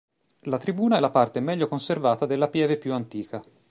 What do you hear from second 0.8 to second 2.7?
è la parte meglio conservata della